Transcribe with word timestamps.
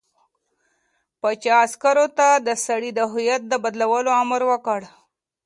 پاچا 1.21 1.55
عسکرو 1.65 2.05
ته 2.17 2.27
د 2.47 2.49
سړي 2.65 2.89
د 2.93 2.99
هویت 3.11 3.41
د 3.47 3.53
بدلولو 3.63 4.11
امر 4.21 4.41
وکړ. 4.51 4.81